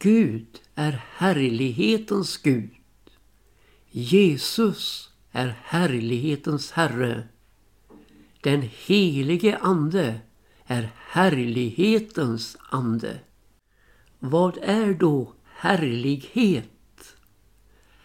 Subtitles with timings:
[0.00, 2.70] Gud är härlighetens Gud.
[3.90, 7.28] Jesus är härlighetens Herre.
[8.40, 10.20] Den helige Ande
[10.66, 13.18] är härlighetens ande.
[14.18, 17.16] Vad är då härlighet?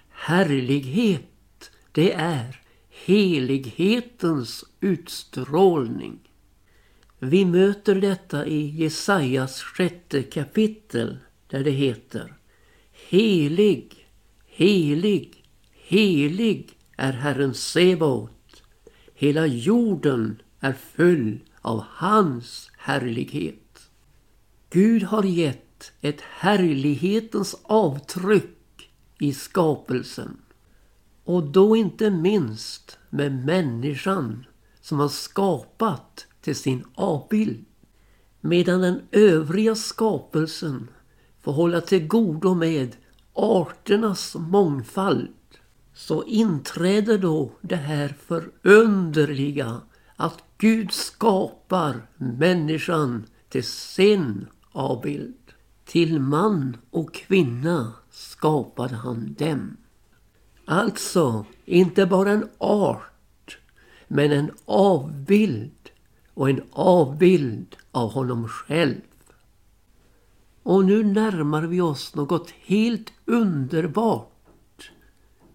[0.09, 6.19] Härlighet, det är helighetens utstrålning.
[7.19, 11.17] Vi möter detta i Jesajas sjätte kapitel
[11.53, 12.33] där det heter
[13.09, 14.07] Helig,
[14.47, 18.63] helig, helig är Herren Sebaot.
[19.13, 23.89] Hela jorden är full av hans härlighet.
[24.69, 30.37] Gud har gett ett härlighetens avtryck i skapelsen.
[31.23, 34.45] Och då inte minst med människan
[34.81, 37.65] som har skapat till sin avbild.
[38.41, 40.87] Medan den övriga skapelsen
[41.43, 42.95] får hålla till godo med
[43.33, 45.29] arternas mångfald
[45.93, 49.81] så inträder då det här förunderliga
[50.15, 55.35] att Gud skapar människan till sin avbild.
[55.85, 59.77] Till man och kvinna skapade han dem.
[60.65, 63.57] Alltså, inte bara en art,
[64.07, 65.89] men en avbild
[66.33, 69.01] och en avbild av honom själv.
[70.63, 74.91] Och nu närmar vi oss något helt underbart.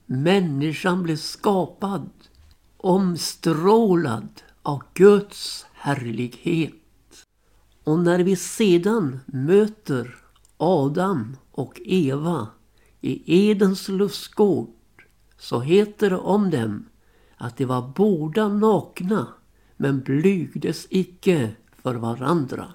[0.07, 2.11] Människan blev skapad,
[2.77, 6.73] omstrålad av Guds härlighet.
[7.85, 10.17] Och när vi sedan möter
[10.57, 12.49] Adam och Eva
[13.01, 14.69] i Edens lustgård
[15.39, 16.87] så heter det om dem
[17.37, 19.27] att de var båda nakna
[19.77, 21.51] men blygdes icke
[21.83, 22.75] för varandra.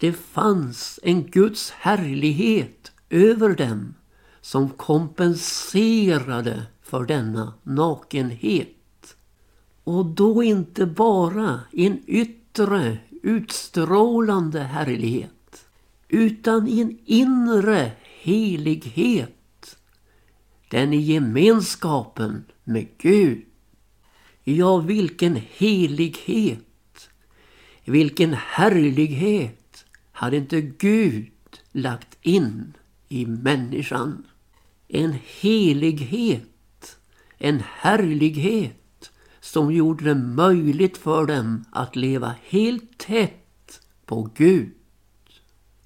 [0.00, 3.94] Det fanns en Guds härlighet över dem
[4.40, 9.16] som kompenserade för denna nakenhet.
[9.84, 15.66] Och då inte bara en yttre utstrålande härlighet
[16.08, 19.76] utan en inre helighet.
[20.70, 23.42] Den i gemenskapen med Gud.
[24.44, 26.66] Ja, vilken helighet!
[27.84, 29.59] Vilken härlighet
[30.20, 31.32] hade inte Gud
[31.72, 32.76] lagt in
[33.08, 34.26] i människan?
[34.88, 36.98] En helighet,
[37.38, 39.10] en härlighet
[39.40, 44.72] som gjorde det möjligt för dem att leva helt tätt på Gud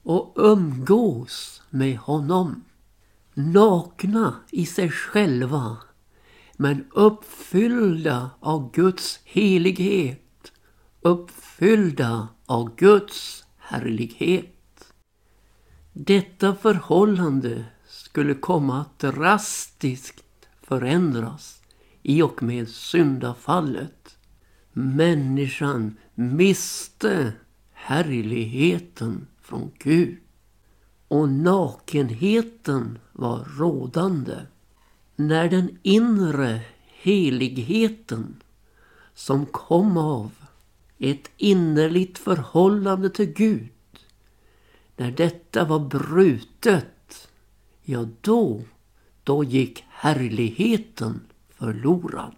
[0.03, 2.65] och umgås med honom.
[3.35, 5.77] Nakna i sig själva
[6.57, 10.53] men uppfyllda av Guds helighet,
[11.03, 14.95] uppfyllda av Guds härlighet.
[15.93, 20.25] Detta förhållande skulle komma att drastiskt
[20.63, 21.63] förändras
[22.03, 24.17] i och med syndafallet.
[24.73, 27.33] Människan miste
[27.73, 30.19] härligheten från Gud.
[31.09, 34.37] Och nakenheten var rådande.
[35.17, 38.43] När den inre heligheten
[39.15, 40.31] som kom av
[40.99, 43.69] ett innerligt förhållande till Gud.
[44.97, 47.29] När detta var brutet,
[47.83, 48.63] ja då,
[49.25, 52.35] då gick härligheten förlorad.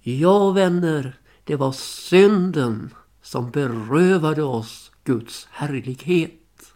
[0.00, 6.72] Ja, vänner, det var synden som berövade oss Guds härlighet.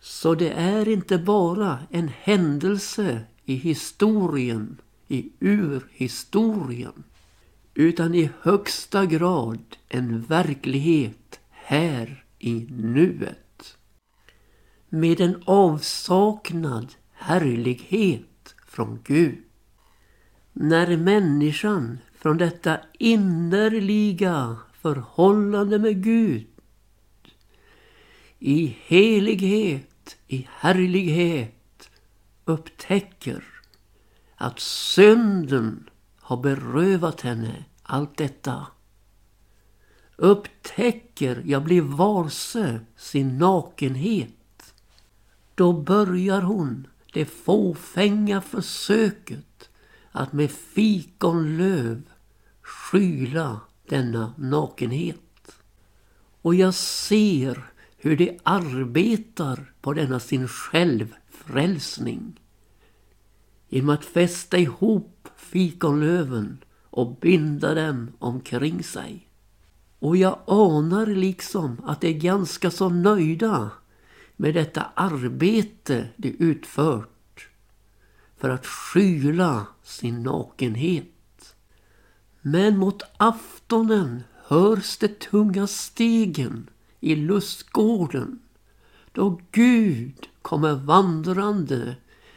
[0.00, 7.04] Så det är inte bara en händelse i historien, i urhistorien,
[7.74, 13.76] utan i högsta grad en verklighet här i nuet.
[14.88, 19.44] Med en avsaknad härlighet från Gud
[20.52, 26.46] när människan från detta innerliga förhållande med Gud
[28.38, 31.90] i helighet, i härlighet
[32.44, 33.44] upptäcker
[34.36, 38.66] att synden har berövat henne allt detta.
[40.16, 44.74] Upptäcker, jag blir varse sin nakenhet.
[45.54, 49.68] Då börjar hon det fåfänga försöket
[50.12, 52.02] att med fikonlöv
[52.62, 55.58] skyla denna nakenhet.
[56.42, 57.64] Och jag ser
[57.96, 62.40] hur de arbetar på denna sin självfrälsning.
[63.68, 66.58] Genom att fästa ihop fikonlöven
[66.94, 69.28] och binda dem omkring sig.
[69.98, 73.70] Och jag anar liksom att de är ganska så nöjda
[74.36, 77.48] med detta arbete de utfört
[78.36, 81.54] för att skyla sin nakenhet.
[82.40, 86.70] Men mot aftonen hörs de tunga stegen
[87.00, 88.38] i lustgården
[89.12, 91.96] då Gud kommer vandrande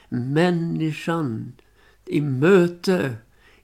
[0.09, 1.53] människan
[2.05, 3.15] i möte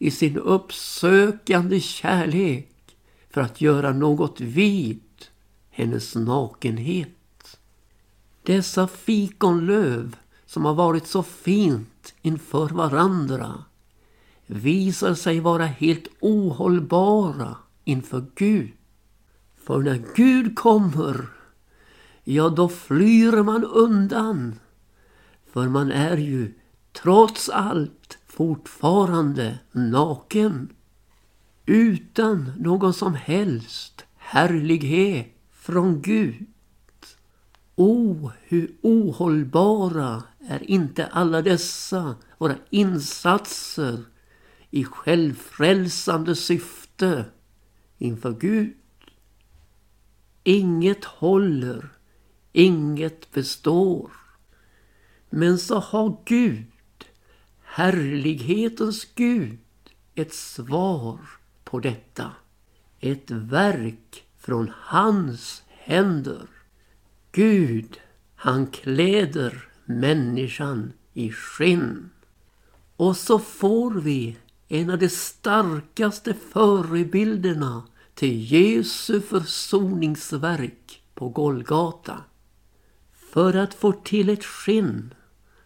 [0.03, 2.97] i sin uppsökande kärlek
[3.29, 5.03] för att göra något vid
[5.69, 7.57] hennes nakenhet.
[8.43, 10.15] Dessa fikonlöv
[10.45, 13.63] som har varit så fint inför varandra
[14.45, 18.71] visar sig vara helt ohållbara inför Gud.
[19.63, 21.27] För när Gud kommer,
[22.23, 24.59] ja då flyr man undan.
[25.53, 26.53] För man är ju
[26.93, 30.69] trots allt fortfarande naken.
[31.65, 36.45] Utan någon som helst härlighet från Gud.
[37.75, 44.03] O, oh, hur ohållbara är inte alla dessa våra insatser
[44.69, 47.25] i självfrälsande syfte
[47.97, 48.73] inför Gud.
[50.43, 51.89] Inget håller,
[52.51, 54.11] inget består.
[55.29, 56.72] Men så har Gud,
[57.75, 59.59] härlighetens Gud,
[60.15, 61.19] ett svar
[61.63, 62.31] på detta.
[62.99, 66.47] Ett verk från hans händer.
[67.31, 67.99] Gud,
[68.35, 72.09] han kläder människan i skinn.
[72.95, 74.37] Och så får vi
[74.67, 77.83] en av de starkaste förebilderna
[78.13, 82.23] till Jesu försoningsverk på Golgata.
[83.13, 85.13] För att få till ett skinn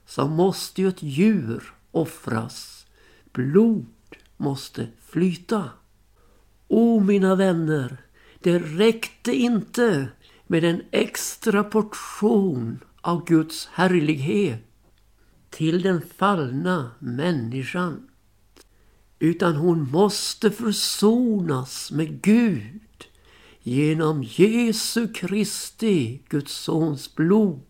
[0.06, 2.86] så måste ju ett djur offras.
[3.32, 3.86] Blod
[4.38, 5.70] måste flyta.
[6.68, 7.98] O mina vänner,
[8.40, 10.08] det räckte inte
[10.48, 14.60] med en extra portion av Guds härlighet
[15.50, 18.08] till den fallna människan.
[19.20, 23.08] Utan hon måste försonas med Gud
[23.62, 27.62] genom Jesu Kristi, Guds sons blod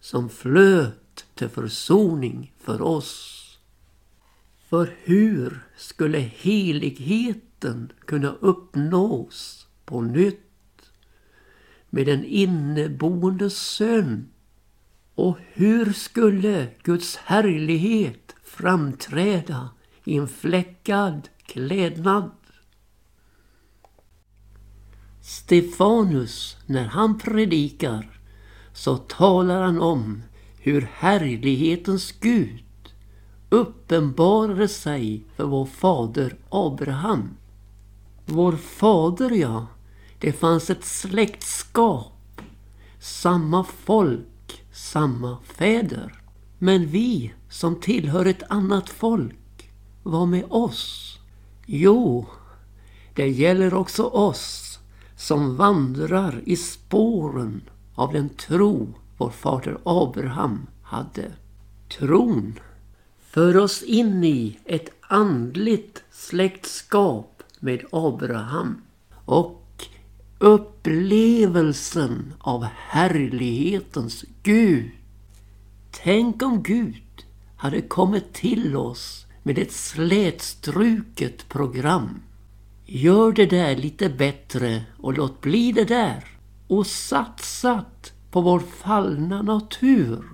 [0.00, 1.03] som flöt
[1.34, 3.40] till försoning för oss.
[4.68, 10.40] För hur skulle heligheten kunna uppnås på nytt
[11.90, 14.28] med en inneboende sön?
[15.14, 19.70] Och hur skulle Guds härlighet framträda
[20.04, 22.30] i en fläckad klädnad?
[25.22, 28.20] Stefanus, när han predikar,
[28.72, 30.22] så talar han om
[30.64, 32.64] hur härlighetens Gud
[33.48, 37.36] uppenbarade sig för vår fader Abraham.
[38.26, 39.66] Vår fader, ja,
[40.18, 42.40] det fanns ett släktskap.
[43.00, 46.20] Samma folk, samma fäder.
[46.58, 49.70] Men vi som tillhör ett annat folk,
[50.02, 51.18] vad med oss?
[51.66, 52.26] Jo,
[53.14, 54.78] det gäller också oss
[55.16, 57.62] som vandrar i spåren
[57.94, 61.32] av den tro vår fader Abraham hade.
[61.98, 62.58] Tron
[63.30, 68.82] för oss in i ett andligt släktskap med Abraham
[69.24, 69.86] och
[70.38, 74.90] upplevelsen av härlighetens Gud.
[75.90, 77.24] Tänk om Gud
[77.56, 82.22] hade kommit till oss med ett slätstruket program.
[82.86, 86.24] Gör det där lite bättre och låt bli det där.
[86.68, 90.24] Och satsat på vår fallna natur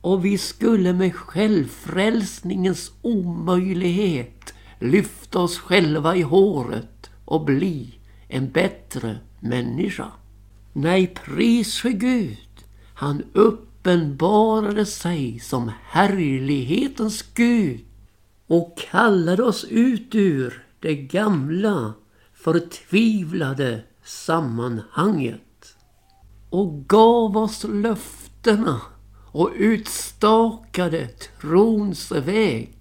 [0.00, 9.18] och vi skulle med självfrälsningens omöjlighet lyfta oss själva i håret och bli en bättre
[9.40, 10.06] människa.
[10.72, 12.64] Nej, pris för Gud.
[12.94, 17.80] Han uppenbarade sig som härlighetens Gud
[18.46, 21.94] och kallade oss ut ur det gamla
[22.34, 25.45] förtvivlade sammanhanget
[26.56, 28.80] och gav oss löftena
[29.32, 31.08] och utstakade
[31.40, 32.78] trons väg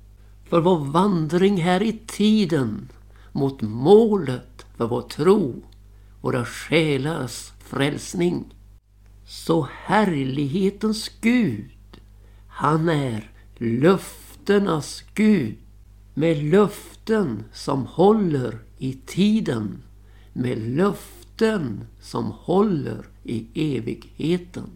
[0.49, 2.89] för vår vandring här i tiden
[3.31, 5.63] mot målet för vår tro,
[6.21, 8.53] våra själars frälsning.
[9.25, 12.01] Så härlighetens Gud,
[12.47, 15.57] han är löftenas Gud
[16.13, 19.83] med löften som håller i tiden,
[20.33, 24.69] med löften som håller i evigheten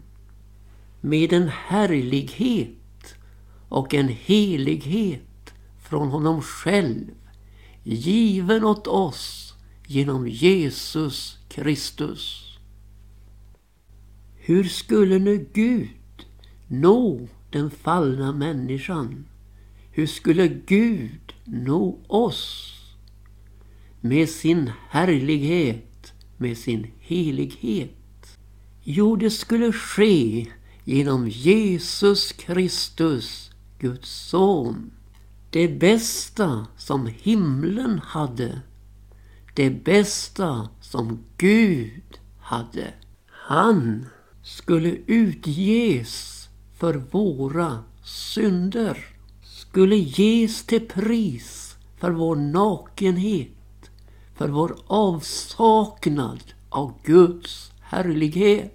[1.00, 3.14] med en härlighet
[3.68, 7.10] och en helighet från honom själv
[7.82, 9.54] given åt oss
[9.86, 12.46] genom Jesus Kristus.
[14.36, 16.26] Hur skulle nu Gud
[16.68, 19.26] nå den fallna människan?
[19.92, 22.76] Hur skulle Gud nå oss?
[24.00, 27.99] Med sin härlighet, med sin helighet.
[28.84, 30.46] Jo, det skulle ske
[30.84, 34.90] genom Jesus Kristus, Guds son.
[35.50, 38.62] Det bästa som himlen hade.
[39.54, 42.94] Det bästa som Gud hade.
[43.26, 44.06] Han
[44.42, 49.06] skulle utges för våra synder.
[49.42, 53.90] Skulle ges till pris för vår nakenhet.
[54.34, 58.74] För vår avsaknad av Guds härlighet.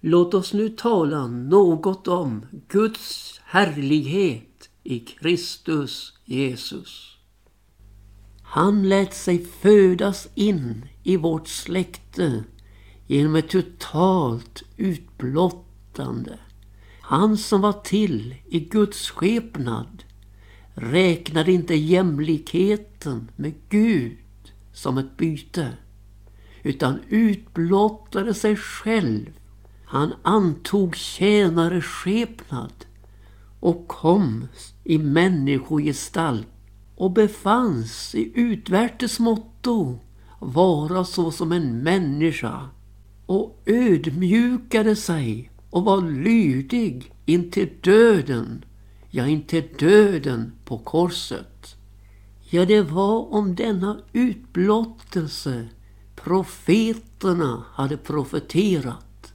[0.00, 7.16] Låt oss nu tala något om Guds härlighet i Kristus Jesus.
[8.42, 12.44] Han lät sig födas in i vårt släkte
[13.06, 16.38] genom ett totalt utblottande.
[17.00, 20.04] Han som var till i Guds skepnad
[20.74, 24.18] räknade inte jämlikheten med Gud
[24.72, 25.72] som ett byte
[26.62, 29.30] utan utblottade sig själv.
[29.84, 32.72] Han antog tjänareskepnad
[33.60, 34.48] och kom
[34.84, 36.48] i människogestalt
[36.96, 39.98] och befanns i utvärtes motto
[40.38, 42.68] vara såsom en människa
[43.26, 48.64] och ödmjukade sig och var lydig intill döden,
[49.10, 51.76] ja intill döden på korset.
[52.50, 55.68] Ja, det var om denna utblottelse
[56.24, 59.32] profeterna hade profeterat.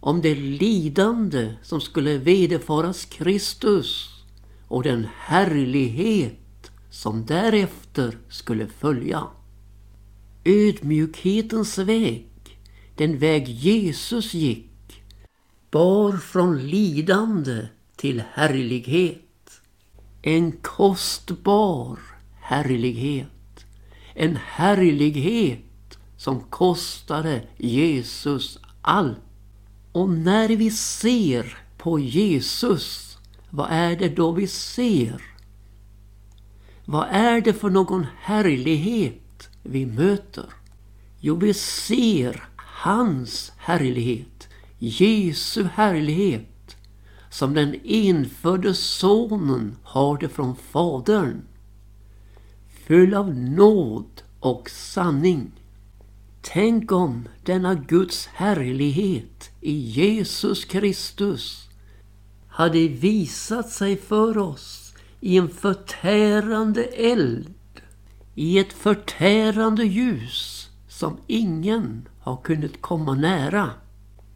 [0.00, 4.10] Om det lidande som skulle vederfaras Kristus
[4.68, 9.26] och den härlighet som därefter skulle följa.
[10.44, 12.26] Ödmjukhetens väg
[12.96, 15.02] den väg Jesus gick
[15.70, 17.66] bar från lidande
[17.96, 19.60] till härlighet.
[20.22, 21.98] En kostbar
[22.40, 23.66] härlighet.
[24.14, 25.65] En härlighet
[26.26, 29.18] som kostade Jesus allt.
[29.92, 33.18] Och när vi ser på Jesus,
[33.50, 35.22] vad är det då vi ser?
[36.84, 40.44] Vad är det för någon härlighet vi möter?
[41.20, 46.76] Jo, vi ser hans härlighet, Jesu härlighet,
[47.30, 51.42] som den infödde sonen har det från Fadern.
[52.86, 55.52] Full av nåd och sanning.
[56.52, 61.68] Tänk om denna Guds härlighet i Jesus Kristus
[62.48, 67.54] hade visat sig för oss i en förtärande eld,
[68.34, 73.70] i ett förtärande ljus som ingen har kunnat komma nära.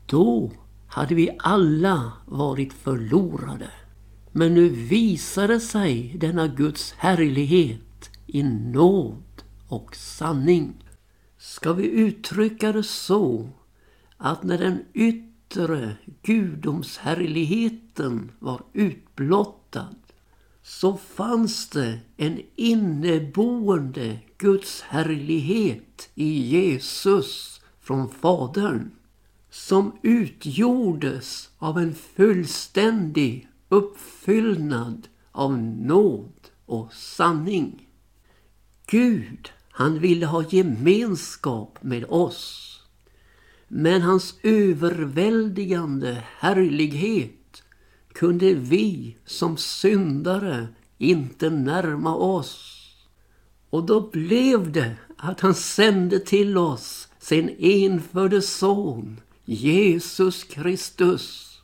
[0.06, 0.50] Då
[0.86, 3.70] hade vi alla varit förlorade.
[4.32, 10.74] Men nu visade sig denna Guds härlighet i nåd och sanning.
[11.42, 13.48] Ska vi uttrycka det så
[14.16, 19.94] att när den yttre gudomshärligheten var utblottad
[20.62, 28.90] så fanns det en inneboende Guds härlighet i Jesus från Fadern
[29.50, 37.88] som utgjordes av en fullständig uppfyllnad av nåd och sanning.
[38.86, 42.80] Gud, han ville ha gemenskap med oss.
[43.68, 47.62] Men hans överväldigande härlighet
[48.12, 50.68] kunde vi som syndare
[50.98, 52.86] inte närma oss.
[53.70, 61.58] Och då blev det att han sände till oss sin enfödde son Jesus Kristus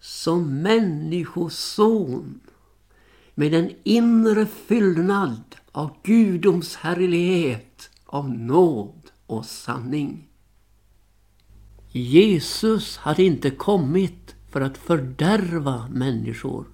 [0.00, 2.40] som människoson
[3.34, 10.28] med en inre fyllnad av Gudoms härlighet, av nåd och sanning.
[11.90, 16.66] Jesus hade inte kommit för att fördärva människor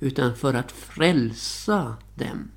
[0.00, 2.50] utan för att frälsa dem.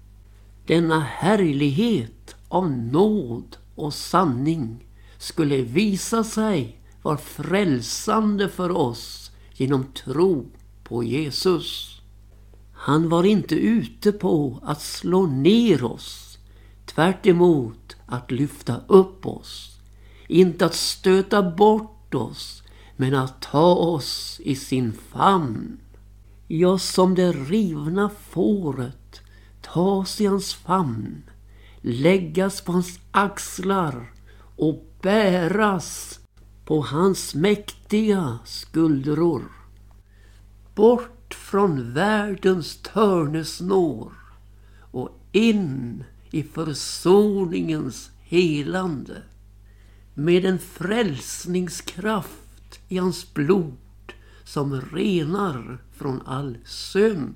[0.66, 4.86] Denna härlighet av nåd och sanning
[5.18, 10.46] skulle visa sig vara frälsande för oss genom tro
[10.84, 11.99] på Jesus.
[12.82, 16.38] Han var inte ute på att slå ner oss,
[16.86, 17.26] tvärt
[18.06, 19.80] att lyfta upp oss.
[20.28, 22.64] Inte att stöta bort oss,
[22.96, 25.80] men att ta oss i sin famn.
[26.48, 29.22] Ja, som det rivna fåret
[29.62, 31.24] tas i hans famn,
[31.82, 34.14] läggas på hans axlar
[34.56, 36.20] och bäras
[36.66, 39.44] på hans mäktiga skuldror.
[40.76, 44.14] Bort från världens törnesnår
[44.92, 49.22] och in i försoningens helande.
[50.14, 53.78] Med en frälsningskraft i hans blod
[54.44, 57.36] som renar från all synd.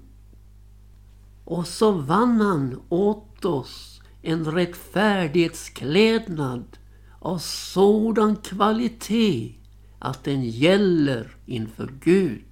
[1.45, 6.77] Och så vann han åt oss en rättfärdighetsklädnad
[7.19, 9.55] av sådan kvalitet
[9.99, 12.43] att den gäller inför Gud.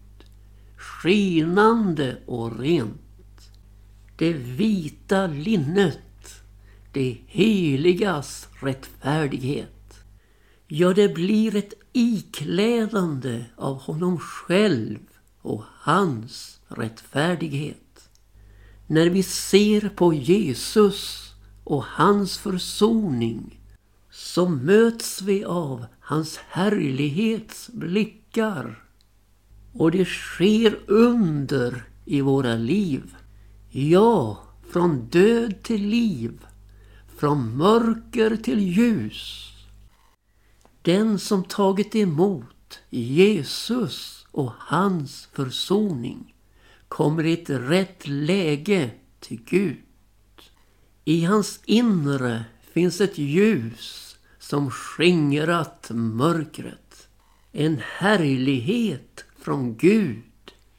[0.81, 3.51] Skinande och rent.
[4.15, 6.43] Det vita linnet,
[6.91, 10.03] det heligas rättfärdighet.
[10.67, 14.99] Ja, det blir ett iklädande av honom själv
[15.41, 18.09] och hans rättfärdighet.
[18.87, 21.31] När vi ser på Jesus
[21.63, 23.59] och hans försoning
[24.11, 28.80] så möts vi av hans härlighets blickar.
[29.73, 33.15] Och det sker under i våra liv.
[33.69, 36.45] Ja, från död till liv.
[37.17, 39.47] Från mörker till ljus.
[40.81, 46.35] Den som tagit emot Jesus och hans försoning
[46.87, 49.77] kommer i ett rätt läge till Gud.
[51.05, 57.07] I hans inre finns ett ljus som skingrat mörkret.
[57.51, 60.23] En härlighet från Gud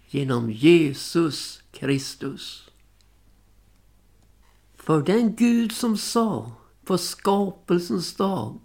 [0.07, 2.71] genom Jesus Kristus.
[4.76, 6.52] För den Gud som sa
[6.85, 8.59] på skapelsens dag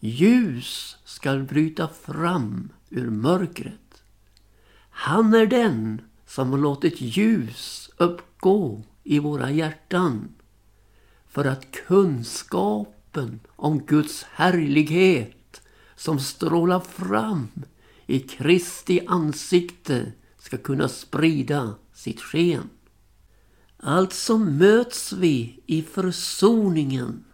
[0.00, 4.02] ljus skall bryta fram ur mörkret.
[4.90, 10.34] Han är den som har låtit ljus uppgå i våra hjärtan
[11.28, 15.62] för att kunskapen om Guds härlighet
[15.96, 17.48] som strålar fram
[18.06, 22.70] i Kristi ansikte ska kunna sprida sitt sken.
[23.76, 27.24] Alltså möts vi i försoningen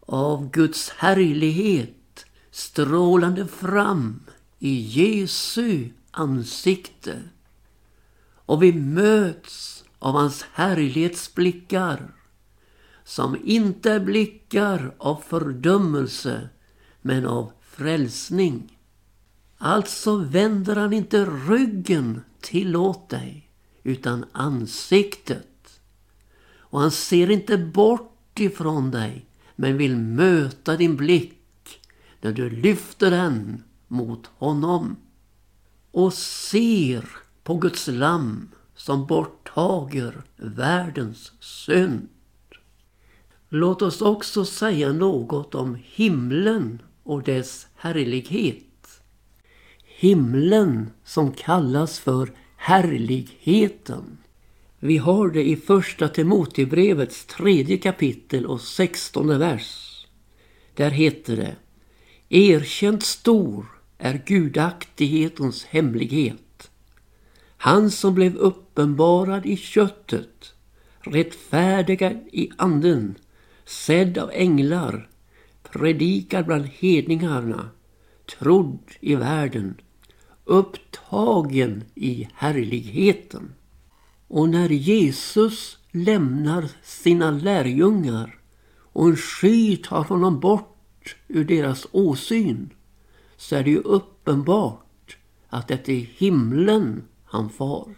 [0.00, 4.20] av Guds härlighet strålande fram
[4.58, 7.22] i Jesu ansikte.
[8.46, 12.14] Och vi möts av hans härlighetsblickar
[13.04, 16.48] som inte är blickar av fördömelse
[17.02, 18.71] men av frälsning.
[19.64, 23.48] Alltså vänder han inte ryggen till åt dig
[23.82, 25.80] utan ansiktet.
[26.56, 31.80] Och han ser inte bort ifrån dig men vill möta din blick
[32.20, 34.96] när du lyfter den mot honom
[35.90, 37.08] och ser
[37.42, 42.08] på Guds lamm som borttager världens synd.
[43.48, 48.71] Låt oss också säga något om himlen och dess härlighet.
[50.02, 54.18] Himlen som kallas för härligheten.
[54.78, 60.06] Vi har det i första Timotebrevets tredje kapitel och sextonde vers.
[60.74, 61.56] Där heter det
[62.28, 63.66] Erkänt stor
[63.98, 66.70] är gudaktighetens hemlighet.
[67.56, 70.54] Han som blev uppenbarad i köttet,
[71.00, 73.14] rättfärdigad i anden,
[73.64, 75.08] sedd av änglar,
[75.62, 77.70] predikad bland hedningarna,
[78.38, 79.74] trodd i världen,
[80.44, 83.54] upptagen i härligheten.
[84.28, 88.38] Och när Jesus lämnar sina lärjungar
[88.92, 92.70] och en sky tar honom bort ur deras åsyn
[93.36, 95.16] så är det ju uppenbart
[95.48, 97.94] att det är himlen han far.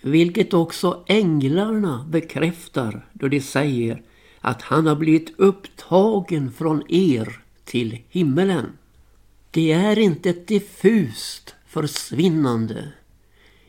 [0.00, 4.02] Vilket också änglarna bekräftar då de säger
[4.40, 8.66] att han har blivit upptagen från er till himmelen.
[9.50, 12.92] Det är inte ett diffust försvinnande,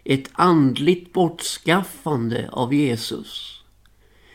[0.04, 3.64] ett andligt bortskaffande av Jesus.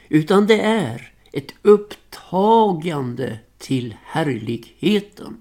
[0.08, 5.36] Utan det är ett upptagande till härligheten.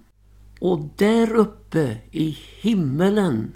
[0.60, 3.54] Och där uppe i himmelen,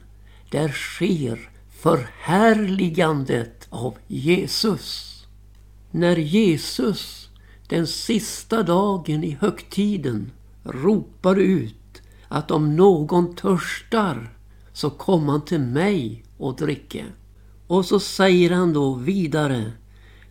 [0.51, 1.49] där sker
[1.81, 5.21] förhärligandet av Jesus.
[5.91, 7.29] När Jesus
[7.67, 10.31] den sista dagen i högtiden
[10.63, 14.37] ropar ut att om någon törstar
[14.73, 17.05] så kom han till mig och dricke.
[17.67, 19.71] Och så säger han då vidare,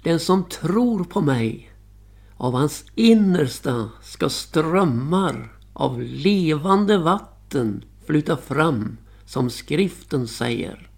[0.02, 1.72] den som tror på mig,
[2.36, 10.90] av hans innersta ska strömmar av levande vatten flyta fram, som skriften säger.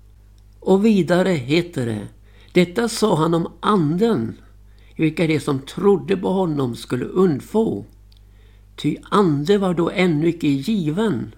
[0.60, 2.08] Och vidare heter det,
[2.52, 4.34] detta sa han om anden,
[4.96, 7.84] vilka de som trodde på honom skulle undfå.
[8.76, 11.34] Ty ande var då ännu icke given,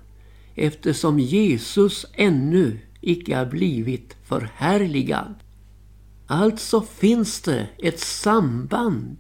[0.54, 5.34] eftersom Jesus ännu icke har blivit förhärligad.
[6.26, 9.16] Alltså finns det ett samband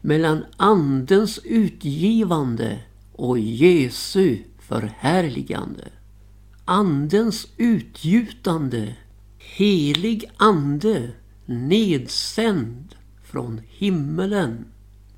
[0.00, 2.78] mellan Andens utgivande
[3.12, 5.88] och Jesu förhärligande.
[6.64, 8.96] Andens utgjutande,
[9.38, 11.10] helig ande,
[11.46, 14.64] nedsänd från himmelen,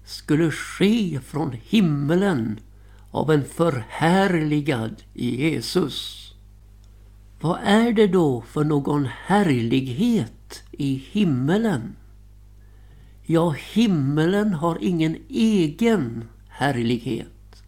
[0.05, 2.61] skulle ske från himmelen
[3.16, 6.35] av en förhärligad Jesus.
[7.40, 11.96] Vad är det då för någon härlighet i himmelen?
[13.22, 17.62] Ja, himmelen har ingen egen härlighet.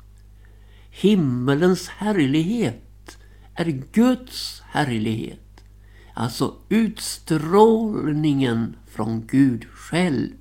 [0.90, 3.18] Himmelens härlighet
[3.54, 5.64] är Guds härlighet.
[6.14, 10.36] Alltså utstrålningen från Gud själv.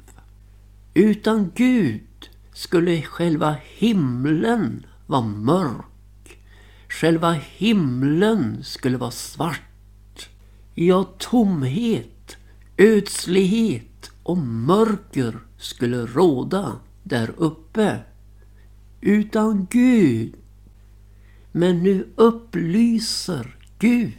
[0.93, 6.39] Utan Gud skulle själva himlen var mörk.
[6.89, 10.29] Själva himlen skulle vara svart.
[10.75, 12.37] Ja, tomhet,
[12.77, 17.99] ödslighet och mörker skulle råda där uppe.
[19.01, 20.33] Utan Gud.
[21.51, 24.13] Men nu upplyser Gud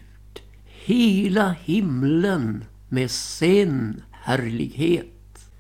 [0.64, 5.50] hela himlen med sin härlighet.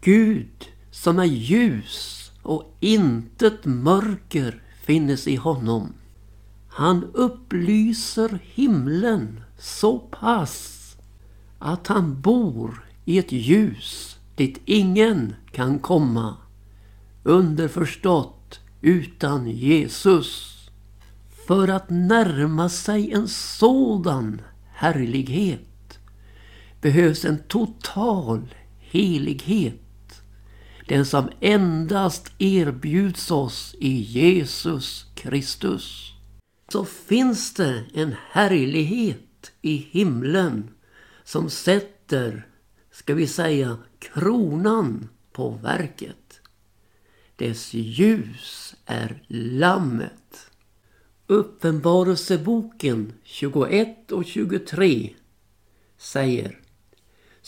[0.00, 5.92] Gud som är ljus och intet mörker finnes i honom.
[6.68, 10.96] Han upplyser himlen så pass
[11.58, 16.36] att han bor i ett ljus dit ingen kan komma.
[17.22, 20.52] Underförstått utan Jesus.
[21.46, 24.40] För att närma sig en sådan
[24.72, 25.98] härlighet
[26.80, 29.85] behövs en total helighet.
[30.88, 36.12] Den som endast erbjuds oss i Jesus Kristus.
[36.72, 40.70] Så finns det en härlighet i himlen
[41.24, 42.46] som sätter,
[42.90, 46.40] ska vi säga, kronan på verket.
[47.36, 50.50] Dess ljus är Lammet.
[51.26, 55.14] Uppenbarelseboken 21 och 23
[55.98, 56.60] säger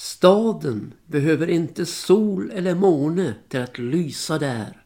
[0.01, 4.83] Staden behöver inte sol eller måne till att lysa där.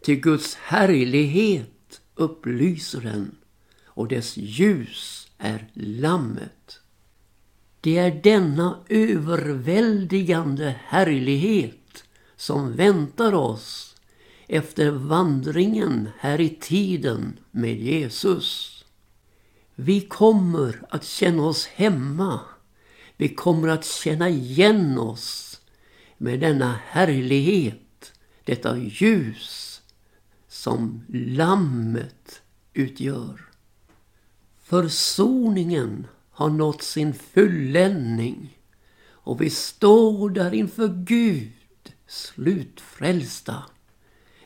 [0.00, 3.36] Till Guds härlighet upplyser den
[3.84, 6.80] och dess ljus är Lammet.
[7.80, 12.04] Det är denna överväldigande härlighet
[12.36, 13.96] som väntar oss
[14.48, 18.84] efter vandringen här i tiden med Jesus.
[19.74, 22.40] Vi kommer att känna oss hemma.
[23.16, 25.60] Vi kommer att känna igen oss
[26.18, 28.12] med denna härlighet,
[28.44, 29.82] detta ljus
[30.48, 33.40] som Lammet utgör.
[34.62, 38.58] Försoningen har nått sin fulländning
[39.08, 41.52] och vi står där inför Gud
[42.06, 43.62] slutfrälsta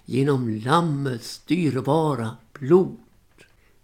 [0.05, 2.99] genom Lammets dyrbara blod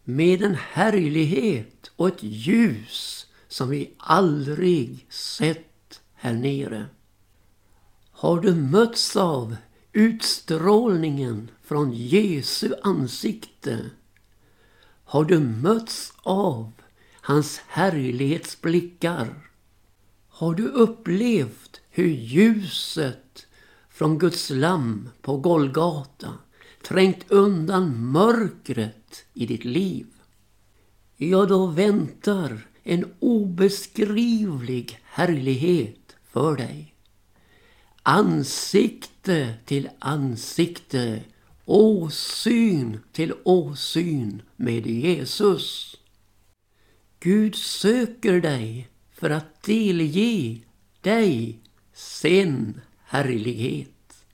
[0.04, 3.25] med en härlighet och ett ljus
[3.56, 6.86] som vi aldrig sett här nere.
[8.10, 9.56] Har du mötts av
[9.92, 13.90] utstrålningen från Jesu ansikte?
[15.04, 16.72] Har du mötts av
[17.20, 19.50] hans härlighetsblickar?
[20.28, 23.46] Har du upplevt hur ljuset
[23.88, 26.32] från Guds lamm på Golgata
[26.82, 30.06] trängt undan mörkret i ditt liv?
[31.16, 36.94] Ja, då väntar en obeskrivlig härlighet för dig.
[38.02, 41.20] Ansikte till ansikte,
[41.64, 45.96] åsyn till åsyn med Jesus.
[47.20, 50.60] Gud söker dig för att delge
[51.00, 51.58] dig
[51.92, 54.24] sin härlighet.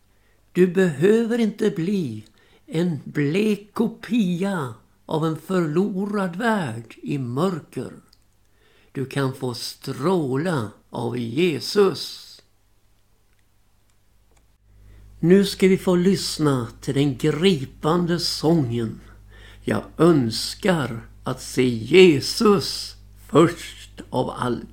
[0.53, 2.25] Du behöver inte bli
[2.67, 4.75] en blek kopia
[5.07, 7.93] av en förlorad värld i mörker.
[8.95, 12.29] Du kan få stråla av Jesus.
[15.21, 19.01] Nu ska vi få lyssna till den gripande sången.
[19.65, 22.97] Jag önskar att se Jesus
[23.31, 24.69] först av allt.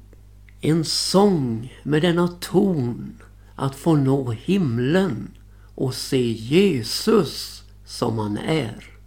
[0.61, 3.21] En sång med denna ton
[3.55, 5.31] att få nå himlen
[5.75, 8.98] och se Jesus som han är.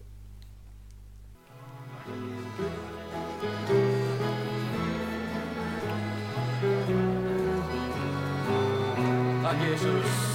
[9.60, 10.32] Jesus.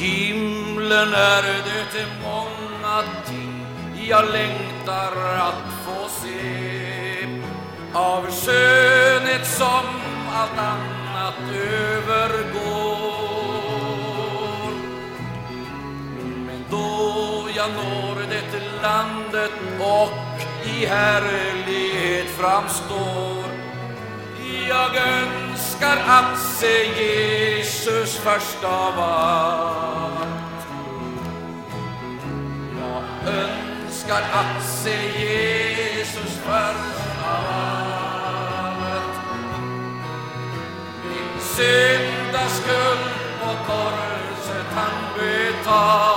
[0.00, 1.69] himlen är
[4.10, 7.28] jag längtar att få se
[7.92, 9.84] av skönhet som
[10.32, 12.30] allt annat övergår.
[16.46, 20.10] Men då jag når det landet och
[20.66, 23.44] i härlighet framstår
[24.68, 29.69] jag önskar att se Jesus först av allt.
[34.10, 39.16] Önskar att se Jesus först av allt.
[41.04, 46.09] Min syndaskuld på korset han betalt.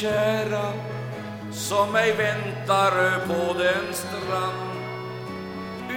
[0.00, 0.72] Kära
[1.52, 4.70] som mig väntar på den strand.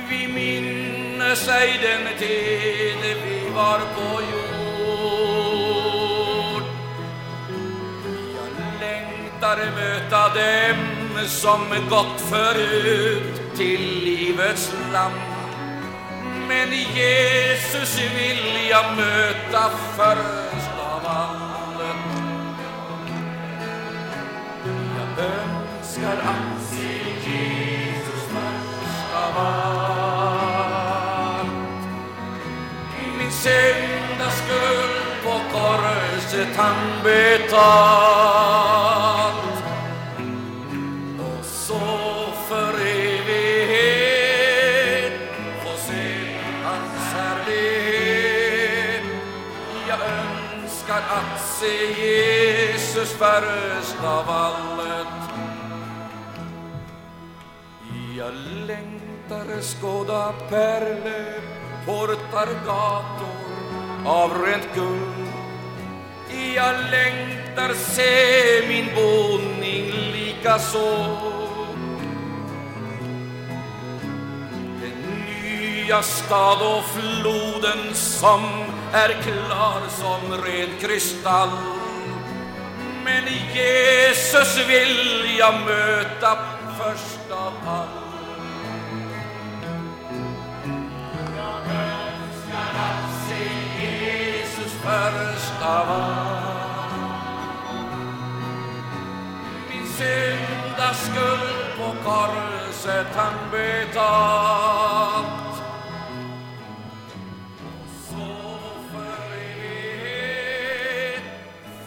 [0.10, 4.48] Vi minnes ej den tid vi var på jord.
[8.36, 10.80] Jag längtar möta dem
[11.28, 15.22] som gått förut till livets land.
[16.48, 21.47] Men Jesus vill jag möta först av allt.
[25.98, 26.94] Önskar att se
[27.30, 30.68] Jesus först av allt
[33.18, 37.98] Min syndaskuld på korset han betalt
[41.20, 41.80] och så
[42.48, 43.94] för evighet
[45.64, 46.06] få se
[46.64, 49.04] hans härlighet.
[49.88, 54.67] Jag önskar att se Jesus först av allt
[58.68, 61.42] jag längtar skåda pärlor,
[61.86, 65.28] portar, gator av rent guld.
[66.56, 71.18] Jag längtar se min boning lika så.
[74.82, 78.42] Den nya stad och floden som
[78.94, 81.50] är klar som ren kristall.
[83.04, 86.38] Men Jesus vill jag möta
[86.80, 88.07] först av allt.
[94.88, 96.48] Först av allt.
[99.70, 105.56] Min syndaskuld på korset han betalt.
[108.10, 108.28] Så
[108.92, 111.24] för evighet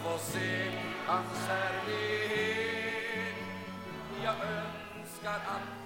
[0.03, 0.71] få se
[1.07, 3.35] hans härlighet.
[4.23, 5.80] Jag önskar att